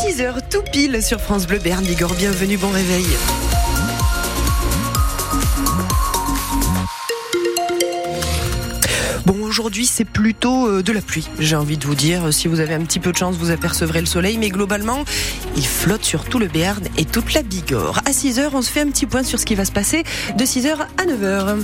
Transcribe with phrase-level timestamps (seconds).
[0.00, 1.84] 6h tout pile sur France Bleu Berne.
[1.84, 3.04] Bigorre, bienvenue, bon réveil.
[9.26, 12.32] Bon, aujourd'hui, c'est plutôt euh, de la pluie, j'ai envie de vous dire.
[12.32, 15.04] Si vous avez un petit peu de chance, vous apercevrez le soleil, mais globalement,
[15.54, 17.98] il flotte sur tout le Béarn et toute la Bigorre.
[18.06, 20.04] À 6h, on se fait un petit point sur ce qui va se passer
[20.34, 21.58] de 6h à 9h.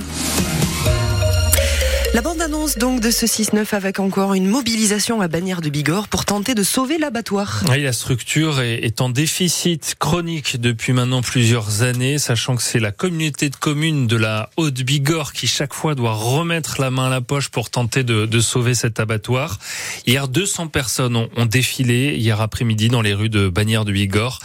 [2.16, 6.24] La bande-annonce donc de ce 6-9 avec encore une mobilisation à Bagnères de Bigorre pour
[6.24, 7.62] tenter de sauver l'abattoir.
[7.68, 12.90] Oui, la structure est en déficit chronique depuis maintenant plusieurs années, sachant que c'est la
[12.90, 17.20] communauté de communes de la Haute-Bigorre qui chaque fois doit remettre la main à la
[17.20, 19.58] poche pour tenter de, sauver cet abattoir.
[20.06, 24.40] Hier, 200 personnes ont, ont défilé hier après-midi dans les rues de Bagnères de Bigorre,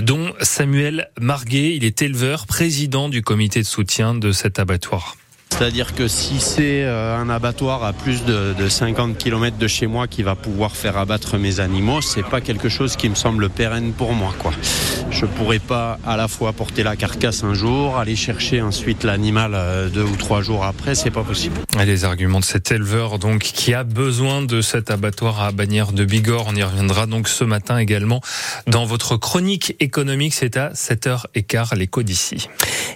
[0.00, 5.14] dont Samuel Marguet, il est éleveur, président du comité de soutien de cet abattoir.
[5.62, 9.86] C'est-à-dire que si c'est euh, un abattoir à plus de, de 50 km de chez
[9.86, 13.48] moi qui va pouvoir faire abattre mes animaux, c'est pas quelque chose qui me semble
[13.48, 14.34] pérenne pour moi.
[14.40, 14.50] Quoi.
[15.12, 19.52] Je pourrais pas à la fois porter la carcasse un jour, aller chercher ensuite l'animal
[19.54, 21.60] euh, deux ou trois jours après, c'est pas possible.
[21.78, 25.92] Et les arguments de cet éleveur donc qui a besoin de cet abattoir à Bagnères
[25.92, 28.22] de Bigorre, on y reviendra donc ce matin également
[28.66, 32.48] dans votre chronique économique, c'est à 7h15 l'écho d'ici.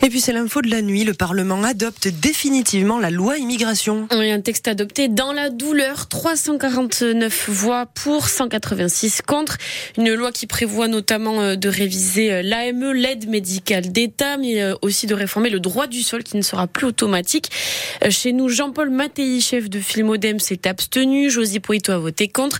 [0.02, 4.08] Et puis c'est l'info de la nuit, le Parlement adopte définitivement la loi immigration.
[4.12, 9.58] Oui, un texte adopté dans la douleur, 349 voix pour, 186 contre.
[9.98, 14.74] Une loi qui prévoit notamment euh, de réviser euh, l'AME, l'aide médicale d'État, mais euh,
[14.82, 17.50] aussi de réformer le droit du sol qui ne sera plus automatique.
[18.10, 21.30] Chez nous, Jean-Paul Mattei, chef de Filmodem, s'est abstenu.
[21.30, 22.58] Josie Poito a voté contre.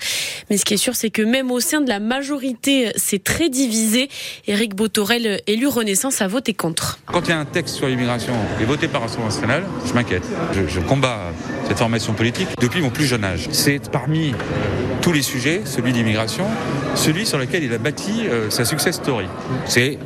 [0.51, 3.49] Mais ce qui est sûr, c'est que même au sein de la majorité, c'est très
[3.49, 4.09] divisé.
[4.47, 6.99] Éric Botorel, élu Renaissance, a voté contre.
[7.07, 10.25] Quand il y a un texte sur l'immigration est voté par l'Assemblée nationale, je m'inquiète.
[10.53, 11.33] Je, je, combats
[11.69, 13.49] cette formation politique depuis mon plus jeune âge.
[13.53, 14.33] C'est parmi
[15.07, 16.47] tous les sujets, celui de l'immigration,
[16.97, 19.27] celui sur lequel il a bâti euh, sa success story.
[19.65, 20.01] C'est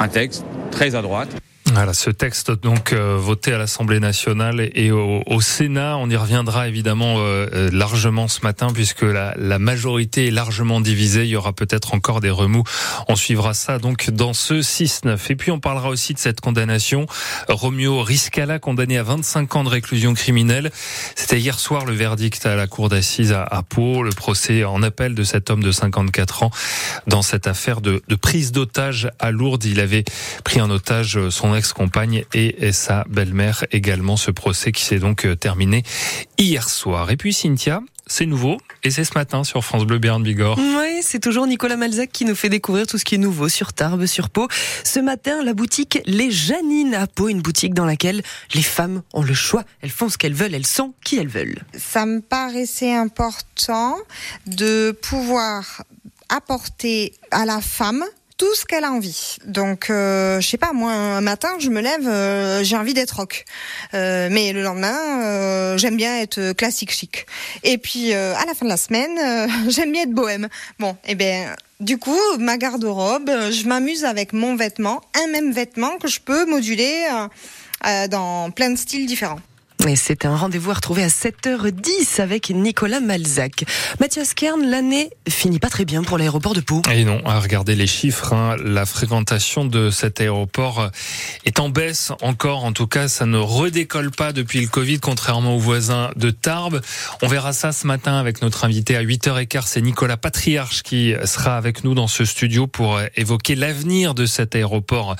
[0.00, 1.28] un texte très à droite.
[1.74, 6.16] Voilà, ce texte donc euh, voté à l'Assemblée nationale et au, au, Sénat, on y
[6.16, 11.24] reviendra évidemment euh, largement ce matin puisque la, la, majorité est largement divisée.
[11.24, 12.64] Il y aura peut-être encore des remous.
[13.08, 15.18] On suivra ça donc dans ce 6-9.
[15.30, 17.06] Et puis on parlera aussi de cette condamnation.
[17.48, 20.70] Romeo Riscala, condamné à 25 ans de réclusion criminelle.
[21.14, 24.82] C'était hier soir le verdict à la cour d'assises à, à, Pau, le procès en
[24.82, 26.50] appel de cet homme de 54 ans
[27.06, 29.64] dans cette affaire de, de prise d'otage à Lourdes.
[29.64, 30.04] Il avait
[30.44, 34.16] pris en otage son ex-compagne et sa belle-mère également.
[34.16, 35.84] Ce procès qui s'est donc terminé
[36.38, 37.10] hier soir.
[37.12, 40.58] Et puis Cynthia, c'est nouveau et c'est ce matin sur France Bleu Béarn Bigorre.
[40.58, 43.72] Oui, c'est toujours Nicolas Malzac qui nous fait découvrir tout ce qui est nouveau sur
[43.72, 44.48] Tarbes, sur Pau.
[44.82, 48.22] Ce matin, la boutique Les Janines à Pau, une boutique dans laquelle
[48.54, 49.62] les femmes ont le choix.
[49.82, 51.62] Elles font ce qu'elles veulent, elles sont qui elles veulent.
[51.78, 53.96] Ça me paraissait important
[54.46, 55.84] de pouvoir
[56.28, 58.04] apporter à la femme
[58.36, 59.36] tout ce qu'elle a envie.
[59.46, 63.16] Donc, euh, je sais pas, moi, un matin, je me lève, euh, j'ai envie d'être
[63.16, 63.44] rock.
[63.94, 67.26] Euh, mais le lendemain, euh, j'aime bien être classique chic.
[67.62, 69.18] Et puis, euh, à la fin de la semaine,
[69.68, 70.48] j'aime bien être bohème.
[70.78, 71.54] Bon, eh ben.
[71.80, 76.46] Du coup, ma garde-robe, je m'amuse avec mon vêtement, un même vêtement que je peux
[76.46, 77.08] moduler
[78.08, 79.40] dans plein de styles différents.
[79.88, 83.64] Et c'est un rendez-vous à retrouver à 7h10 avec Nicolas Malzac.
[83.98, 86.82] Mathias Kern, l'année finit pas très bien pour l'aéroport de Pau.
[86.92, 90.90] Et non, à regarder les chiffres, hein, la fréquentation de cet aéroport
[91.44, 92.64] est en baisse encore.
[92.64, 96.80] En tout cas, ça ne redécolle pas depuis le Covid, contrairement aux voisins de Tarbes.
[97.20, 99.64] On verra ça ce matin avec notre invité à 8h15.
[99.66, 104.54] C'est Nicolas Patriarche qui sera avec nous dans ce studio pour évoquer l'avenir de cet
[104.54, 105.16] aéroport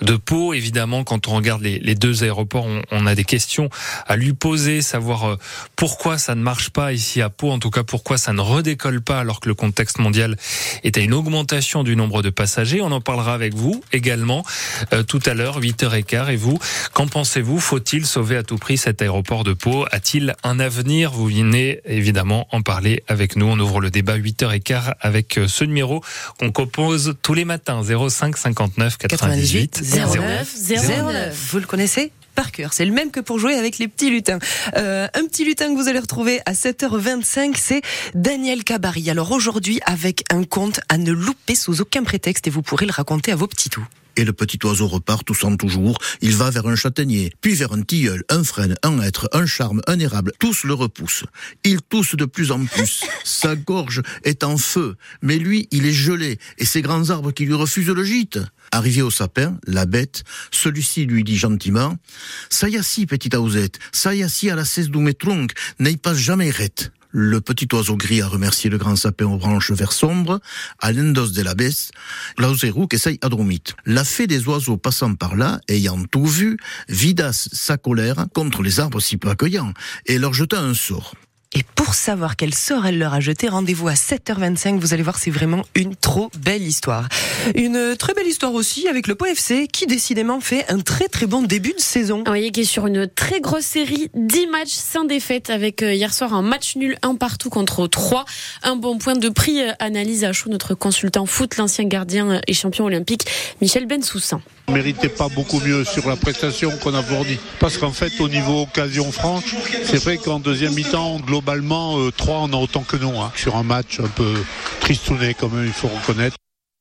[0.00, 0.54] de Pau.
[0.54, 3.68] Évidemment, quand on regarde les, deux aéroports, on a des questions
[4.06, 5.36] à lui poser, savoir
[5.74, 9.00] pourquoi ça ne marche pas ici à Pau, en tout cas pourquoi ça ne redécolle
[9.00, 10.36] pas alors que le contexte mondial
[10.84, 12.80] est à une augmentation du nombre de passagers.
[12.80, 14.44] On en parlera avec vous également
[14.92, 16.30] euh, tout à l'heure, 8h15.
[16.30, 16.58] Et vous,
[16.92, 17.60] qu'en pensez-vous?
[17.60, 19.86] Faut-il sauver à tout prix cet aéroport de Pau?
[19.90, 21.12] A-t-il un avenir?
[21.12, 23.46] Vous venez évidemment en parler avec nous.
[23.46, 26.02] On ouvre le débat 8h15 avec ce numéro
[26.38, 31.48] qu'on compose tous les matins 05 59 98 09 09.
[31.50, 32.12] Vous le connaissez?
[32.36, 32.72] Par cœur.
[32.72, 34.38] C'est le même que pour jouer avec les petits lutins.
[34.76, 37.82] Euh, un petit lutin que vous allez retrouver à 7h25, c'est
[38.14, 39.10] Daniel Cabari.
[39.10, 42.92] Alors aujourd'hui, avec un conte à ne louper sous aucun prétexte et vous pourrez le
[42.92, 43.86] raconter à vos petits toux.
[44.18, 45.98] Et le petit oiseau repart toussant toujours.
[46.22, 49.82] Il va vers un châtaignier, puis vers un tilleul, un frêne, un hêtre, un charme,
[49.86, 50.32] un érable.
[50.38, 51.24] Tous le repoussent.
[51.64, 53.04] Il tousse de plus en plus.
[53.24, 57.44] Sa gorge est en feu, mais lui, il est gelé, et ces grands arbres qui
[57.44, 58.38] lui refusent le gîte.
[58.76, 61.96] Arrivé au sapin, la bête, celui-ci lui dit gentiment
[62.50, 65.96] «Ça y assis, petite Ausette, ça y assis à la cesse d'où mes troncs, n'aille
[65.96, 69.92] pas jamais rette.» Le petit oiseau gris a remercié le grand sapin aux branches vert
[69.92, 70.42] sombre,
[70.78, 71.90] à l'endos de la baisse,
[72.36, 73.74] l'auserou qu'essaye adromite.
[73.86, 76.58] La fée des oiseaux passant par là, ayant tout vu,
[76.90, 79.72] vidasse sa colère contre les arbres si peu accueillants,
[80.04, 81.14] et leur jeta un sort.
[81.54, 84.78] Et pour savoir quel sort elle leur a jeté, rendez-vous à 7h25.
[84.78, 87.08] Vous allez voir, c'est vraiment une trop belle histoire.
[87.54, 91.26] Une très belle histoire aussi avec le Pau FC qui décidément fait un très très
[91.26, 92.18] bon début de saison.
[92.18, 95.94] Vous voyez qui est sur une très grosse série, 10 matchs sans défaite avec euh,
[95.94, 98.24] hier soir un match nul, un partout contre 3.
[98.62, 102.40] Un bon point de prix, euh, analyse à chaud notre consultant foot, l'ancien gardien euh,
[102.46, 103.26] et champion olympique,
[103.60, 104.40] Michel Bensoussan.
[104.68, 107.38] On méritait pas beaucoup mieux sur la prestation qu'on a fournie.
[107.60, 109.54] Parce qu'en fait, au niveau occasion franche,
[109.84, 113.18] c'est vrai qu'en deuxième mi-temps, globalement, euh, 3, on a autant que nous.
[113.20, 114.34] Hein, sur un match un peu
[114.80, 116.36] tristouné, comme il faut reconnaître.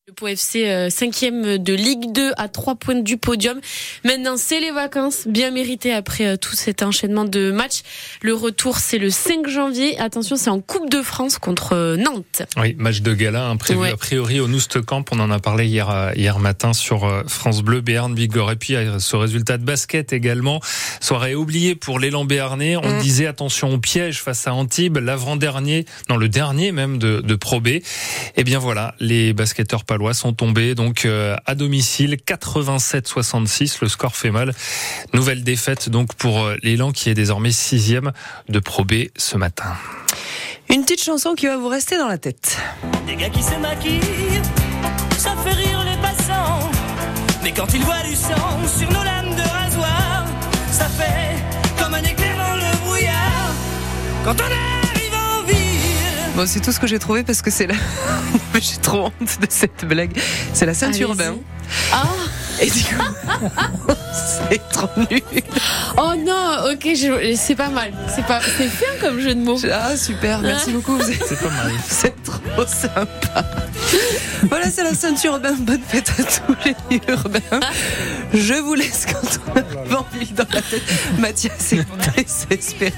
[0.07, 3.60] Le Pau FC euh, cinquième de Ligue 2 à 3 points du podium.
[4.04, 7.81] Maintenant, c'est les vacances, bien méritées après euh, tout cet enchaînement de matchs.
[8.22, 9.98] Le retour, c'est le 5 janvier.
[10.00, 12.44] Attention, c'est en Coupe de France contre euh, Nantes.
[12.56, 13.90] Oui, match de gala hein, prévu Ouais.
[13.94, 15.06] a priori au Noustecamp.
[15.12, 18.52] On en a parlé hier hier matin sur France Bleu, Béarn, Bigorre.
[18.52, 20.60] Et puis ce résultat de basket également.
[21.02, 22.78] Soirée oubliée pour l'élan béarnais.
[22.78, 23.02] On Mm.
[23.02, 27.60] disait attention au piège face à Antibes, l'avant-dernier, non le dernier même de, de Pro
[27.60, 27.69] B.
[28.36, 33.77] Et bien voilà, les basketteurs palois sont tombés donc euh, à domicile 87-66.
[33.80, 34.53] Le score fait mal.
[35.13, 38.12] Nouvelle défaite donc pour euh, l'élan qui est désormais sixième
[38.50, 39.71] de Pro B ce matin.
[40.69, 42.57] Une petite chanson qui va vous rester dans la tête.
[43.07, 44.42] Des gars qui se maquillent,
[45.18, 46.69] ça fait rire les passants.
[47.42, 50.25] Mais quand ils voient du sang sur nos lames de rasoir,
[50.71, 53.53] ça fait comme un éclair dans le brouillard.
[54.25, 55.75] Quand on arrive en ville,
[56.36, 57.76] Bon, c'est tout ce que j'ai trouvé parce que c'est la.
[58.60, 60.12] j'ai trop honte de cette blague.
[60.54, 61.26] C'est la ceinture Allez-y.
[61.28, 61.40] urbain.
[61.94, 62.04] Ah
[62.62, 63.04] Et du coup,
[64.50, 65.22] c'est trop nul.
[65.98, 67.92] Oh non, ok, je- c'est pas mal.
[68.16, 69.60] C'est pas, c'est bien comme jeu de mots.
[69.74, 70.96] Ah super, merci beaucoup.
[70.96, 71.72] Vous êtes, C'est pas mal.
[72.06, 73.46] êtes trop sympa.
[74.48, 75.54] Voilà, c'est la ceinture urbain.
[75.60, 77.60] Bonne fête à tous les urbains.
[78.34, 80.81] Je vous laisse quand on a envie dans la tête.
[81.20, 81.86] Mathias est
[82.16, 82.94] désespéré.